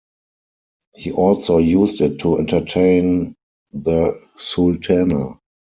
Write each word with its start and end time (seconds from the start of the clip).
He 0.95 1.11
also 1.11 1.59
used 1.59 2.01
it 2.01 2.17
to 2.21 2.39
entertain 2.39 3.35
the 3.71 4.19
Sultana. 4.35 5.39